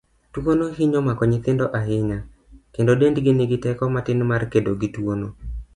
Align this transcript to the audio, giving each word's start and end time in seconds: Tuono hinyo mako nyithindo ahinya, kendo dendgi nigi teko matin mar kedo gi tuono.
Tuono 0.33 0.65
hinyo 0.77 0.99
mako 1.07 1.23
nyithindo 1.29 1.65
ahinya, 1.79 2.19
kendo 2.73 2.91
dendgi 2.99 3.31
nigi 3.33 3.57
teko 3.63 3.83
matin 3.93 4.21
mar 4.31 4.41
kedo 4.51 4.71
gi 4.81 4.87
tuono. 4.95 5.27